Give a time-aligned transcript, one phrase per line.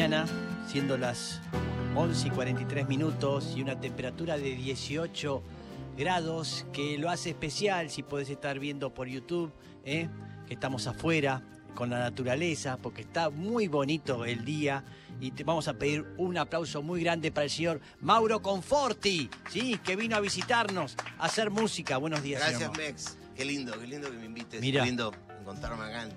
[0.00, 0.24] mañana,
[0.66, 1.42] siendo las
[1.94, 5.42] 11 y 43 minutos y una temperatura de 18
[5.94, 9.52] grados que lo hace especial si podés estar viendo por YouTube,
[9.84, 10.08] ¿eh?
[10.46, 11.42] que estamos afuera
[11.74, 14.84] con la naturaleza, porque está muy bonito el día
[15.20, 19.78] y te vamos a pedir un aplauso muy grande para el señor Mauro Conforti, ¿sí?
[19.84, 21.98] que vino a visitarnos, a hacer música.
[21.98, 22.78] Buenos días, Gracias, señor.
[22.78, 23.18] Mex.
[23.36, 24.62] Qué lindo, qué lindo que me invites.
[24.62, 24.80] Mira.
[24.80, 26.08] Qué lindo encontrarme acá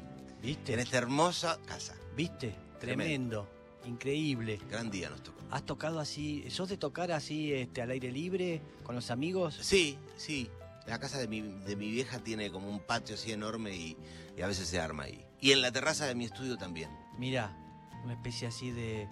[0.41, 0.71] ¿Viste?
[0.71, 1.93] en esta hermosa casa.
[2.15, 2.55] ¿Viste?
[2.79, 3.47] Tremendo,
[3.85, 4.59] increíble.
[4.69, 5.39] Gran día nos tocó.
[5.51, 9.57] ¿Has tocado así, sos de tocar así este, al aire libre con los amigos?
[9.61, 10.49] Sí, sí.
[10.87, 13.95] La casa de mi, de mi vieja tiene como un patio así enorme y,
[14.37, 15.23] y a veces se arma ahí.
[15.39, 16.89] Y en la terraza de mi estudio también.
[17.17, 17.55] Mira,
[18.03, 19.07] una especie así de,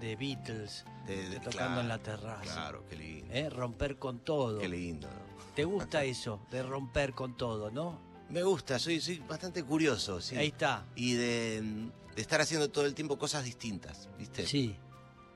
[0.00, 2.42] de Beatles, De- de- tocando claro, en la terraza.
[2.42, 3.32] Claro, qué lindo.
[3.32, 3.48] ¿Eh?
[3.48, 4.58] Romper con todo.
[4.58, 5.54] Qué lindo, ¿no?
[5.54, 7.98] ¿Te gusta eso, de romper con todo, no?
[8.28, 10.36] Me gusta, soy, soy bastante curioso, sí.
[10.36, 10.84] Ahí está.
[10.96, 11.62] Y de,
[12.16, 14.46] de estar haciendo todo el tiempo cosas distintas, ¿viste?
[14.46, 14.74] Sí,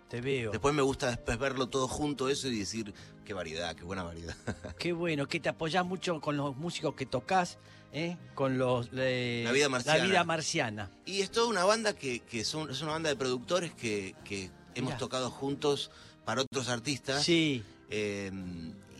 [0.08, 0.50] te veo.
[0.50, 2.92] Después me gusta después verlo todo junto eso y decir,
[3.24, 4.34] qué variedad, qué buena variedad.
[4.78, 7.58] Qué bueno, que te apoyás mucho con los músicos que tocas,
[7.92, 8.16] ¿eh?
[8.34, 8.88] con los...
[8.96, 9.98] eh, La vida marciana.
[9.98, 10.90] La vida marciana.
[11.04, 14.50] Y es toda una banda que, que son, es una banda de productores que, que
[14.74, 14.98] hemos Mirá.
[14.98, 15.90] tocado juntos
[16.24, 17.22] para otros artistas.
[17.22, 18.30] Sí, Eh,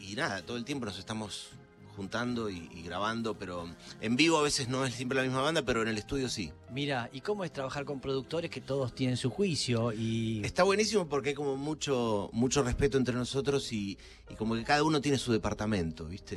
[0.01, 1.49] y nada, todo el tiempo nos estamos
[1.97, 3.69] juntando y, y grabando, pero
[4.01, 6.53] en vivo a veces no es siempre la misma banda, pero en el estudio sí.
[6.71, 10.43] mira, ¿y cómo es trabajar con productores que todos tienen su juicio y...
[10.45, 14.83] Está buenísimo porque hay como mucho, mucho respeto entre nosotros y, y como que cada
[14.83, 16.35] uno tiene su departamento, ¿viste?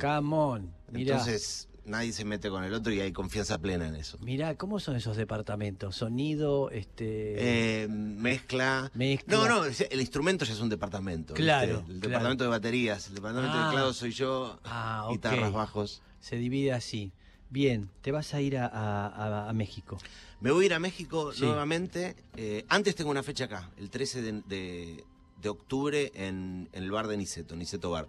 [0.90, 1.16] Mira.
[1.16, 4.18] Entonces nadie se mete con el otro y hay confianza plena en eso.
[4.20, 5.96] Mirá, ¿cómo son esos departamentos?
[5.96, 7.82] Sonido, este...
[7.84, 8.90] Eh, mezcla.
[8.94, 9.36] Mezcla.
[9.36, 11.34] No, no, el instrumento ya es un departamento.
[11.34, 11.44] ¿viste?
[11.44, 12.00] Claro, El claro.
[12.00, 13.60] departamento de baterías, el departamento Ah.
[13.60, 16.02] de teclado soy yo, Ah, guitarras, bajos.
[16.20, 17.12] Se divide así.
[17.50, 19.98] Bien, te vas a ir a, a- a- a México.
[20.40, 21.42] Me voy a ir a México Sí.
[21.44, 22.16] nuevamente.
[22.36, 25.04] Eh, antes tengo una fecha acá, el 13 de, de-
[25.40, 28.08] de octubre en, en el bar de Niceto, Niceto Bar.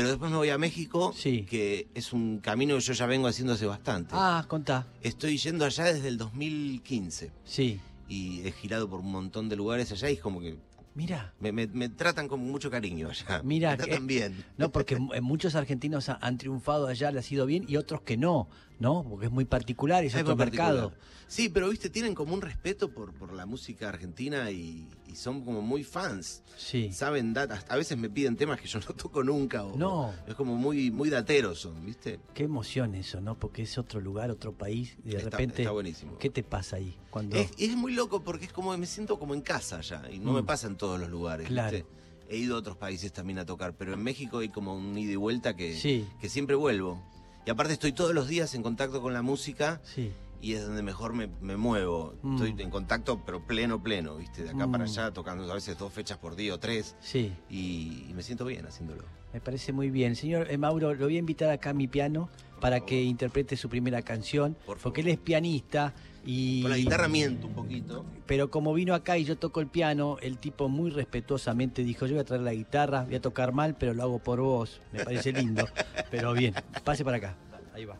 [0.00, 1.42] Pero después me voy a México, Sí.
[1.42, 4.12] que es un camino que yo ya vengo haciendo hace bastante.
[4.16, 4.86] Ah, contá.
[5.02, 7.78] Estoy yendo allá desde el 2015 Sí.
[8.08, 10.56] y he girado por un montón de lugares allá y es como que
[10.94, 11.34] Mira.
[11.38, 13.42] me, me- me tratan con mucho cariño allá.
[13.44, 14.44] Mira, me tratan que- bien.
[14.56, 18.00] No, porque eh, muchos argentinos ha- han triunfado allá, les ha ido bien, y otros
[18.00, 18.48] que no,
[18.80, 19.04] ¿no?
[19.08, 20.92] Porque es muy particular, es Es otro mercado.
[21.28, 25.44] Sí, pero viste, tienen como un respeto por, por la música argentina y, y son
[25.44, 26.42] como muy fans.
[26.56, 26.92] Sí.
[26.92, 27.64] Saben datas.
[27.68, 29.62] A veces me piden temas que yo no toco nunca.
[29.64, 30.12] O, No.
[30.26, 32.18] Es como muy, muy dateros son, ¿viste?
[32.34, 33.38] Qué emoción eso, ¿no?
[33.38, 36.18] Porque es otro lugar, otro país, y de Está- repente, está buenísimo.
[36.18, 36.96] ¿qué te pasa ahí?
[37.10, 37.36] Cuando...
[37.36, 40.02] Es, es muy loco porque es como me siento como en casa ya.
[40.10, 40.34] Y no Mm.
[40.36, 41.46] me pasa en todos los lugares.
[41.46, 41.76] Claro.
[41.76, 41.86] ¿viste?
[42.28, 45.12] He ido a otros países también a tocar, pero en México hay como un ida
[45.12, 46.06] y vuelta que, Sí.
[46.20, 47.00] que siempre vuelvo.
[47.46, 50.12] Y aparte estoy todos los días en contacto con la música Sí.
[50.42, 52.14] y es donde mejor me, me muevo.
[52.22, 52.34] Mm.
[52.42, 54.42] Estoy en contacto, pero pleno, pleno, ¿viste?
[54.44, 54.88] De acá para Mm.
[54.88, 56.96] allá, tocando a veces dos fechas por día o tres.
[57.00, 59.04] Sí, Y, y me siento bien haciéndolo.
[59.32, 60.16] Me parece muy bien.
[60.16, 62.28] Señor eh, Mauro, lo voy a invitar acá a mi piano
[62.60, 65.94] para que interprete su primera canción, Por porque él es pianista
[66.26, 66.62] y...
[66.62, 68.04] Con la guitarra miento un poquito.
[68.26, 72.14] Pero como vino acá y yo toco el piano, el tipo muy respetuosamente dijo, yo
[72.14, 74.82] voy a traer la guitarra, voy a tocar mal, pero lo hago por vos.
[74.92, 75.66] Me parece lindo.
[76.10, 76.54] pero bien,
[76.84, 77.34] pase para acá.
[77.72, 77.96] Ahí va.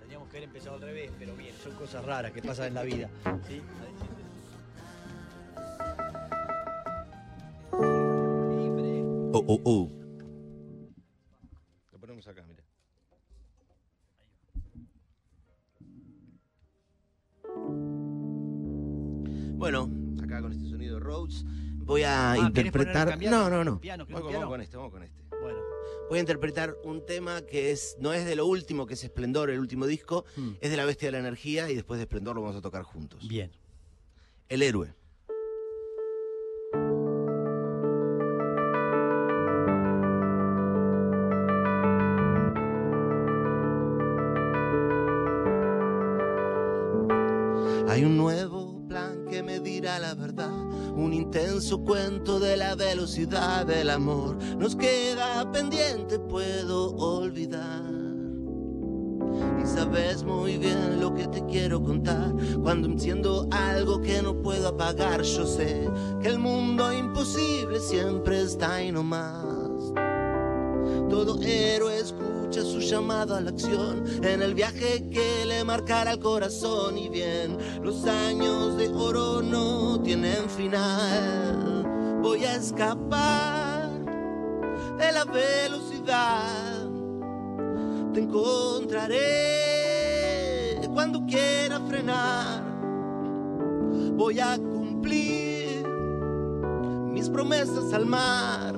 [0.00, 2.82] Teníamos que haber empezado al revés, pero bien, son cosas raras que pasan en la
[2.82, 3.08] vida.
[3.48, 3.62] ¿sí?
[9.38, 9.88] Oh, oh, oh.
[11.92, 12.64] Lo ponemos acá, mira.
[19.58, 19.90] Bueno,
[20.22, 21.44] acá con este sonido de Rhodes
[21.84, 23.08] voy a Ah, ¿querés interpretar.
[23.14, 23.80] poner- No, no, no.
[23.80, 24.40] piano, Vamos con- piano?
[24.46, 25.22] vamos con este, vamos con este.
[25.42, 25.58] Bueno,
[26.08, 29.50] Voy a interpretar un tema que es no es de lo último, que es Esplendor,
[29.50, 30.52] el último disco, Hmm.
[30.60, 32.82] es de la Bestia de la Energía y después de Esplendor lo vamos a tocar
[32.82, 33.26] juntos.
[33.28, 33.50] bien.
[34.48, 34.94] El héroe.
[49.80, 50.50] La verdad,
[50.96, 54.36] un intenso cuento de la velocidad del amor.
[54.58, 57.84] Nos queda pendiente, puedo olvidar.
[59.62, 62.34] Y sabes muy bien lo que te quiero contar.
[62.60, 65.88] Cuando enciendo algo que no puedo apagar, yo sé
[66.20, 69.47] que el mundo imposible siempre está ahí nomás.
[71.08, 76.20] Todo héroe escucha su llamado a la acción en el viaje que le marcará el
[76.20, 76.98] corazón.
[76.98, 82.20] Y bien, los años de oro no tienen final.
[82.22, 83.88] Voy a escapar
[84.98, 86.88] de la velocidad
[88.12, 89.18] te encontraré
[90.94, 92.62] cuando quiera frenar.
[94.16, 95.86] voy a cumplir
[97.12, 98.77] mis promesas al mar.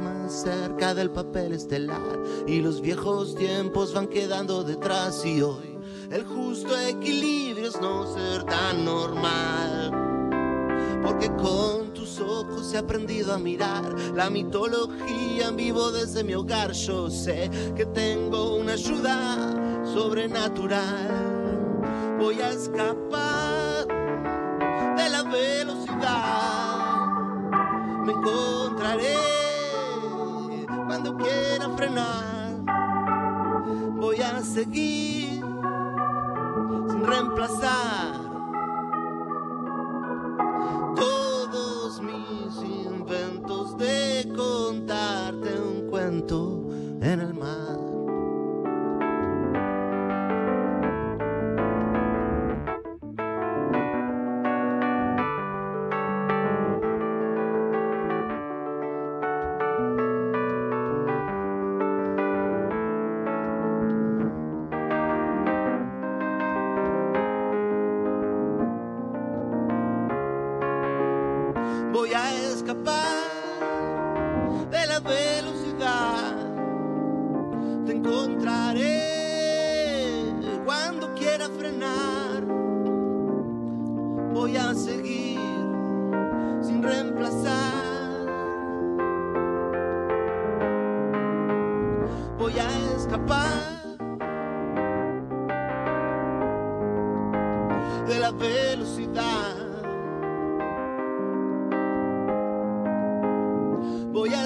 [0.00, 5.78] Más cerca del papel estelar y los viejos tiempos van quedando detrás y hoy
[6.10, 9.90] el justo equilibrio es no ser tan normal.
[11.02, 16.72] Porque con tus ojos he aprendido a mirar la mitología en vivo desde mi hogar.
[16.72, 21.24] Yo sé que tengo una ayuda sobrenatural.
[22.18, 23.53] Voy a escapar
[31.76, 32.54] frenar.
[33.96, 35.40] Voy a seguir
[36.88, 38.33] sin reemplazar
[72.64, 73.28] escapar
[74.70, 76.34] de la velocidad.
[77.84, 79.02] Te encontraré
[80.64, 82.42] cuando quiera frenar.
[84.32, 85.03] Voy a seguir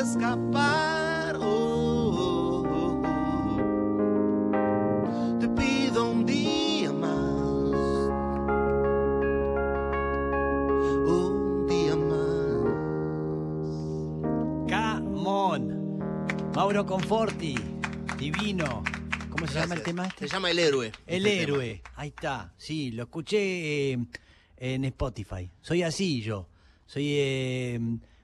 [0.08, 1.36] escapar.
[1.36, 3.48] oh, oh, oh.
[5.38, 7.10] Te pido un día más.
[11.06, 12.64] Un día más.
[14.70, 15.98] Come on.
[16.54, 17.54] Mauro Conforti,
[18.18, 18.82] divino.
[19.28, 20.26] ¿Cómo se llama el tema este?
[20.26, 20.90] Se llama El Héroe.
[21.06, 22.54] El este héroe, ahí está.
[22.56, 23.98] Sí, lo escuché eh,
[24.56, 25.50] en Spotify.
[25.60, 26.48] Soy así yo.
[26.86, 27.78] Soy eh,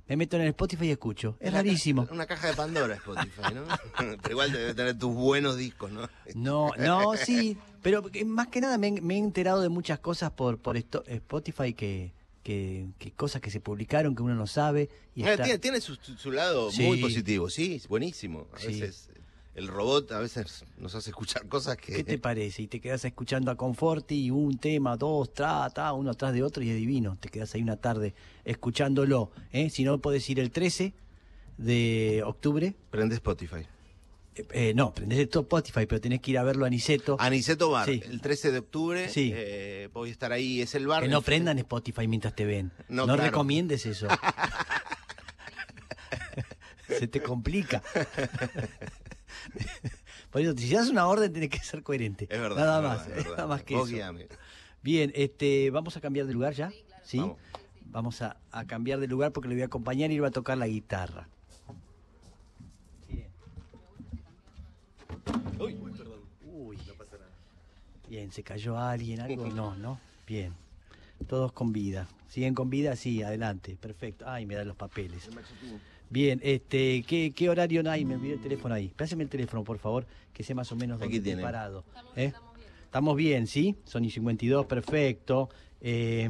[0.08, 1.36] me meto en el Spotify y escucho.
[1.40, 2.08] Es Una ca- rarísimo.
[2.10, 3.64] Una caja de Pandora Spotify, ¿no?
[4.22, 6.08] Pero igual debe tener tus buenos discos, ¿no?
[6.34, 10.30] No, no, sí, pero más que nada me, he- me he enterado de muchas cosas
[10.32, 12.12] por por esto- Spotify que,
[12.42, 15.94] que, que cosas que se publicaron que uno no sabe y está- tiene, tiene su,
[15.96, 16.82] su- su lado Sí.
[16.82, 18.46] muy positivo, sí, buenísimo.
[18.54, 18.66] A Sí.
[18.80, 19.08] veces
[19.54, 21.92] el robot a veces nos hace escuchar cosas que...
[21.94, 22.62] ¿Qué te parece?
[22.62, 26.62] Y te quedas escuchando a Conforti y un tema, dos, tra, uno atrás de otro
[26.62, 27.16] y es divino.
[27.20, 28.14] Te quedas ahí una tarde
[28.44, 29.30] escuchándolo.
[29.52, 29.70] ¿eh?
[29.70, 30.92] Si no, podés ir el 13
[31.58, 32.74] de octubre.
[32.90, 33.66] Prende Spotify.
[34.36, 37.16] Eh, eh, no, prendés el Spotify, pero tenés que ir a verlo a Niceto.
[37.20, 38.02] Aniceto Bar, Sí.
[38.04, 39.08] el 13 de octubre.
[39.08, 39.30] Sí.
[39.32, 41.04] eh, voy a estar ahí, es el bar.
[41.04, 42.72] que no prendan Spotify mientras te ven.
[42.88, 43.22] No, No, claro.
[43.22, 44.08] recomiendes eso.
[46.88, 47.82] Se te complica.
[50.34, 52.24] Por eso, si das una orden, tenés que ser coherente.
[52.28, 52.56] Es verdad.
[52.56, 53.36] Nada es más, verdad, es verdad.
[53.36, 53.94] nada más que Vos eso.
[53.94, 54.26] guíame.
[54.82, 56.72] Bien, este, vamos a cambiar de lugar ya.
[57.04, 57.18] ¿Sí?
[57.20, 57.38] Vamos.
[57.84, 60.32] Vamos a, a cambiar de lugar porque le voy a acompañar y él va a
[60.32, 61.28] tocar la guitarra.
[63.08, 63.28] Bien.
[65.60, 66.20] Uy, perdón.
[66.44, 66.78] Uy.
[68.08, 69.20] Bien, ¿se cayó alguien?
[69.20, 69.46] ¿Algo?
[69.54, 70.00] No, ¿no?
[70.26, 70.52] Bien.
[71.28, 72.08] Todos con vida.
[72.28, 72.96] ¿Siguen con vida?
[72.96, 73.76] Sí, adelante.
[73.80, 74.24] Perfecto.
[74.28, 75.30] Ay, me dan los papeles.
[76.14, 78.04] Bien, este, ¿qué, qué horario no hay?
[78.04, 78.86] Me olvidé el teléfono ahí.
[78.96, 81.42] Pásame el teléfono, por favor, que sé más o menos Aquí tiene.
[81.42, 81.82] parado.
[82.14, 82.32] ¿eh?
[82.84, 83.74] Estamos bien, ¿sí?
[83.84, 85.48] Sony 52, perfecto.
[85.80, 86.28] Eh,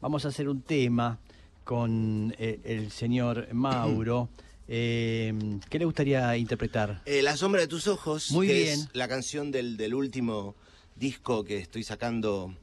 [0.00, 1.18] vamos a hacer un tema
[1.64, 4.28] con eh, el señor Mauro.
[4.68, 5.34] Eh,
[5.68, 7.02] ¿Qué le gustaría interpretar?
[7.04, 8.68] Eh, la sombra de tus ojos, Muy que bien.
[8.82, 10.54] es la canción del, del último
[10.94, 12.54] disco que estoy sacando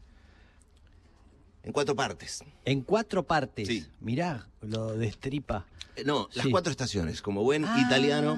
[1.65, 2.43] en cuatro partes.
[2.63, 3.67] En cuatro partes.
[3.67, 3.85] Sí.
[3.99, 5.65] Mirá, lo destripa.
[5.95, 6.51] Eh, no, las Sí.
[6.51, 7.21] cuatro estaciones.
[7.21, 7.81] Como buen Ah.
[7.85, 8.37] italiano,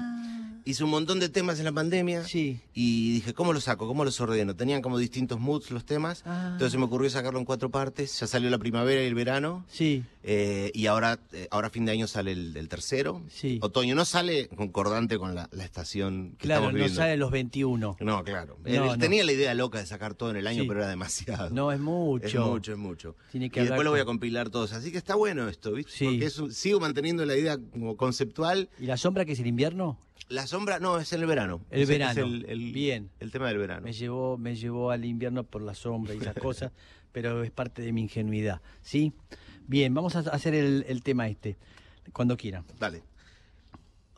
[0.70, 2.24] hice un montón de temas en la pandemia.
[2.24, 2.60] Sí.
[2.74, 3.86] Y dije, ¿cómo los saco?
[3.86, 4.54] ¿Cómo los ordeno?
[4.56, 6.22] Tenían como distintos moods los temas.
[6.26, 6.48] Ah.
[6.52, 8.18] Entonces se me ocurrió sacarlo en cuatro partes.
[8.20, 9.64] Ya salió la primavera y el verano.
[9.68, 13.22] Sí, Eh, y ahora, eh, ahora fin de año sale el, el tercero.
[13.30, 13.58] Sí.
[13.62, 17.00] Otoño no sale concordante con la, la estación que claro, estamos no viviendo.
[17.00, 17.96] sale los 21.
[18.00, 18.58] No, claro.
[18.64, 18.98] No, no.
[18.98, 20.68] Tenía la idea loca de sacar todo en el año, Sí.
[20.68, 21.48] pero era demasiado.
[21.50, 22.26] No, es mucho.
[22.26, 23.16] Es mucho, es mucho.
[23.32, 24.72] Tiene que y después lo voy a compilar todos.
[24.74, 25.92] Así que está bueno esto, ¿viste?
[25.92, 26.04] Sí.
[26.04, 28.68] Porque es un- sigo manteniendo la idea como conceptual.
[28.78, 29.98] ¿Y la sombra que es el invierno?
[30.28, 31.62] La sombra, no, es en el verano.
[31.70, 32.20] El es verano.
[32.22, 33.10] el- el- Bien.
[33.18, 33.82] El tema del verano.
[33.82, 36.72] Me llevó, me llevó al invierno por la sombra y esas cosas,
[37.12, 38.60] pero es parte de mi ingenuidad.
[38.82, 39.12] ¿Sí?
[39.66, 41.56] Bien, vamos a hacer el, el tema este.
[42.12, 42.64] Cuando quieran.
[42.78, 43.02] Dale.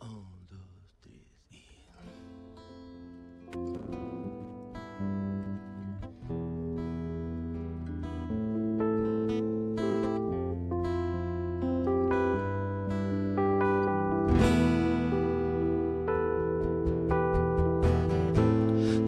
[0.00, 0.60] Un, dos,
[1.00, 1.14] tres,
[1.52, 1.60] y-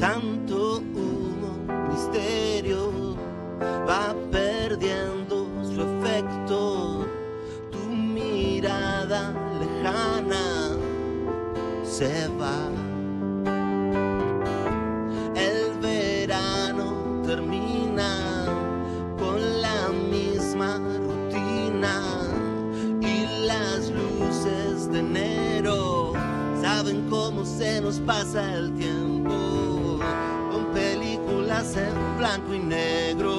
[0.03, 1.55] tanto humo,
[1.89, 3.15] misterio,
[3.89, 7.07] va perdiendo su efecto.
[7.71, 10.77] Tu mirada lejana
[11.85, 12.72] se va.
[32.33, 33.32] bianco e negro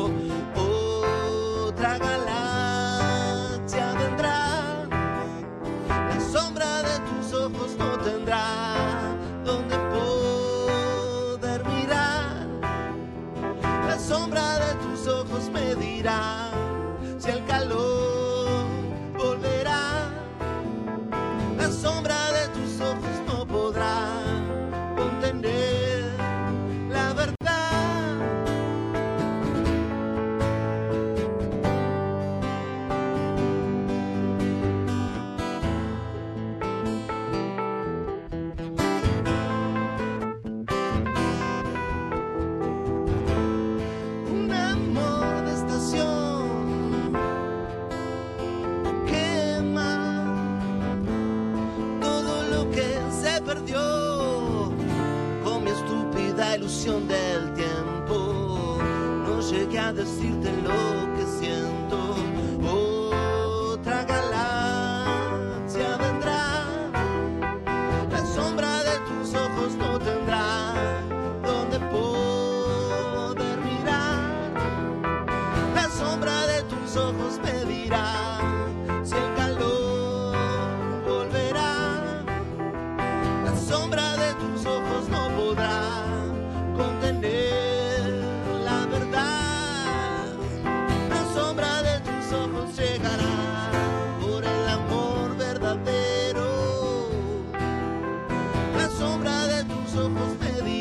[56.83, 57.22] salvation.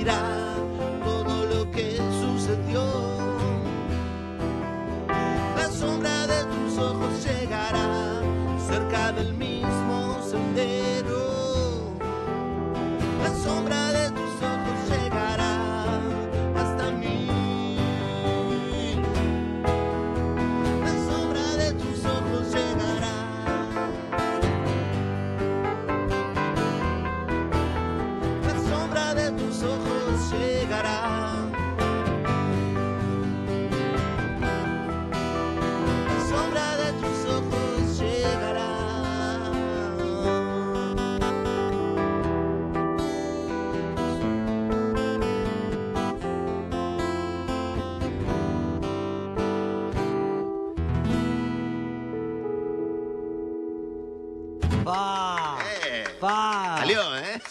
[0.02, 0.51] mirar.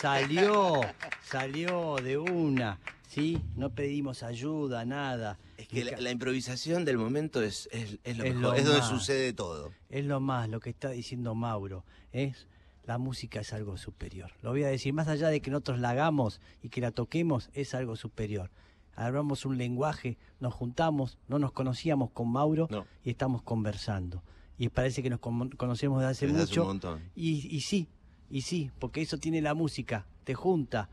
[0.01, 0.81] Salió,
[1.21, 3.39] salió de una, ¿sí?
[3.55, 5.37] No pedimos ayuda, nada.
[5.57, 9.71] Es que la, improvisación del momento es, es, lo mejor, es donde sucede todo.
[9.89, 12.47] Es lo más, lo que está diciendo Mauro, es
[12.83, 14.31] la música es algo superior.
[14.41, 17.51] Lo voy a decir, más allá de que nosotros la hagamos y que la toquemos,
[17.53, 18.49] es algo superior.
[18.95, 22.67] Hablamos un lenguaje, nos juntamos, no nos conocíamos con Mauro
[23.03, 24.23] y estamos conversando.
[24.57, 26.67] Y parece que nos conocemos desde hace mucho.
[26.67, 26.81] un.
[27.15, 27.87] Y, y sí,
[28.31, 30.89] y sí, porque eso tiene la música, te junta,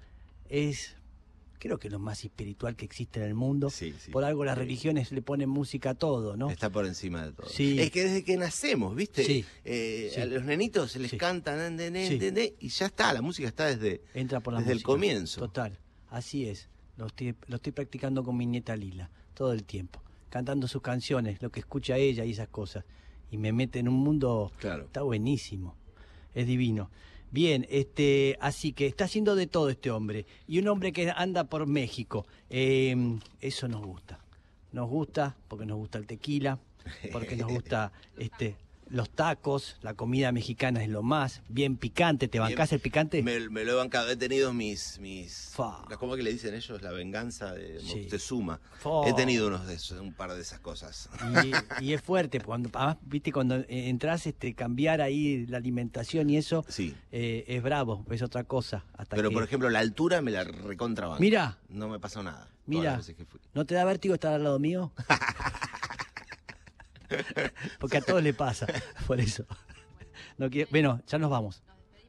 [0.49, 0.99] es
[1.59, 3.71] creo que lo más espiritual que existe en el mundo.
[4.13, 6.51] por algo las religiones le ponen música a todo, ¿no?
[6.51, 7.47] Está por encima de todo.
[7.49, 9.45] Es que desde que nacemos, ¿viste?
[9.65, 14.41] Eh, a los nenitos se les cantan y ya está, la música está desde, Entra
[14.41, 15.41] por desde el comienzo.
[15.41, 15.79] Total,
[16.11, 16.69] así es.
[16.97, 20.03] Lo estoy, lo estoy practicando con mi nieta Lila, todo el tiempo.
[20.31, 22.85] Cantando sus canciones, lo que escucha ella y esas cosas.
[23.31, 24.53] Y me mete en un mundo...
[24.59, 24.85] Claro.
[24.85, 25.77] Está buenísimo.
[26.35, 26.91] Es divino.
[27.31, 30.27] Bien, este, así que está haciendo de todo este hombre.
[30.47, 32.27] Y un hombre que anda por México.
[32.49, 34.19] Em, eso nos gusta.
[34.73, 36.59] Nos gusta porque nos gusta el tequila,
[37.13, 38.57] porque nos gusta este,
[38.91, 42.29] los tacos, la comida mexicana es lo más, bien picante.
[42.29, 43.23] ¿Te bancás el picante?
[43.23, 44.09] Me, me, lo he bancado.
[44.11, 44.99] He tenido mis.
[45.01, 45.85] mis Fa.
[45.99, 46.81] ¿Cómo que le dicen ellos?
[46.83, 48.01] La venganza de Sí.
[48.01, 48.61] Moctezuma.
[48.79, 49.07] Fa.
[49.07, 51.09] He tenido unos de esos, un par de esas cosas.
[51.81, 56.31] Y, y es fuerte, cuando, además, viste, cuando eh, entras, este, cambiar ahí la alimentación
[56.31, 56.95] y eso Sí.
[57.13, 58.85] eh, es bravo, es otra cosa.
[58.97, 61.21] Hasta Pero que- por ejemplo, la altura me la recontrabanco.
[61.21, 61.59] Mira.
[61.69, 62.49] No me pasó nada.
[62.67, 63.01] Mira.
[63.55, 64.93] ¿no te da vértigo estar al lado mío?
[67.79, 68.67] Porque a todos le pasa,
[69.07, 69.45] por eso.
[70.37, 71.63] No quiero- bueno, ya nos vamos.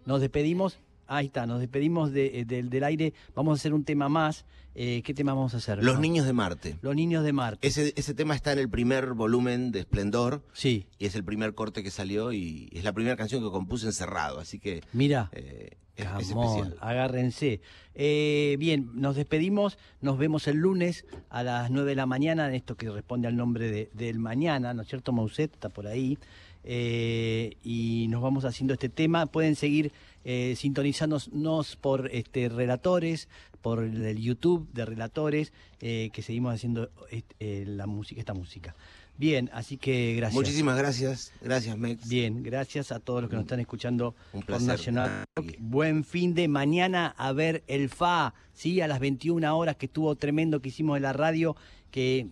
[0.06, 0.80] Nos despedimos.
[1.10, 3.14] Ahí está, nos despedimos de- eh, del- del aire.
[3.36, 4.46] Vamos a hacer un tema más.
[4.76, 5.84] Eh, ¿Qué tema vamos a hacer?
[5.84, 6.02] Los No.
[6.02, 6.78] niños de Marte.
[6.82, 7.68] Los niños de Marte.
[7.68, 11.56] Ese, ese tema está en el primer volumen de Esplendor Sí, y es el primer
[11.56, 15.30] corte que salió y es la primera canción que compuse encerrado, así que mira.
[15.34, 16.78] eh, es, es Camón, especial.
[16.80, 17.60] agárrense.
[17.96, 22.54] Eh, bien, nos despedimos, nos vemos el lunes a las 9 de la mañana, en
[22.54, 25.12] esto que responde al nombre de- del mañana, ¿no es cierto?
[25.12, 26.18] Mauset está por ahí.
[26.64, 29.26] Eh, y nos vamos haciendo este tema.
[29.26, 29.92] Pueden seguir
[30.24, 33.30] eh, sintonizándonos por este, relatores,
[33.62, 38.76] por el, YouTube de relatores, eh, que seguimos haciendo este, la música, esta música.
[39.18, 40.36] Bien, así que gracias.
[40.36, 42.08] Muchísimas gracias, gracias Mex.
[42.08, 44.62] Bien, gracias a todos los que nos están escuchando Un por.
[44.62, 45.26] Nacional.
[45.58, 48.80] Buen fin de mañana a ver el FA, ¿sí?
[48.80, 51.58] A las 21 horas que estuvo tremendo que hicimos en la radio,
[51.92, 52.28] que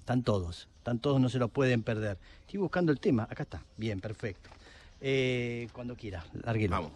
[0.00, 2.18] están todos, están todos, no se lo pueden perder.
[2.42, 4.50] Estoy buscando el tema, acá está, bien, perfecto.
[5.00, 6.72] Eh, cuando quiera, lárguelo.
[6.72, 6.92] Vamos.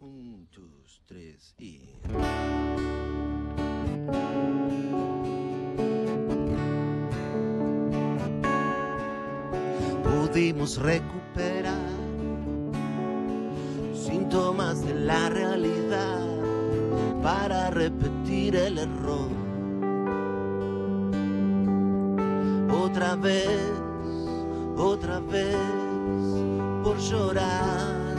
[0.00, 1.90] Un, dos, tres y.
[10.02, 11.76] Pudimos recuperar
[13.94, 16.26] síntomas de la realidad
[17.22, 19.51] para repetir el error.
[23.12, 23.72] Otra vez,
[24.74, 25.56] otra vez,
[26.82, 28.16] por llorar.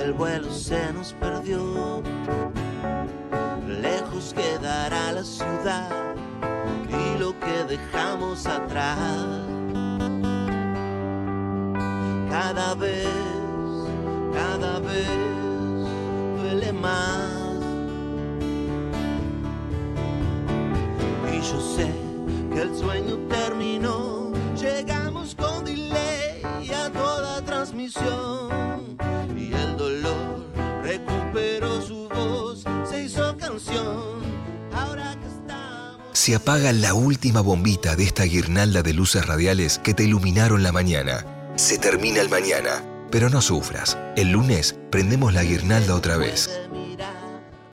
[0.00, 2.00] El vuelo se nos perdió,
[3.66, 6.14] lejos quedará la ciudad
[6.88, 8.96] y lo que dejamos atrás.
[12.30, 13.08] Cada vez,
[14.32, 15.27] cada vez
[36.28, 40.72] Se apaga la última bombita de esta guirnalda de luces radiales que te iluminaron la
[40.72, 41.24] mañana.
[41.56, 43.96] Se termina el mañana, pero no sufras.
[44.14, 46.50] El lunes prendemos la guirnalda otra vez.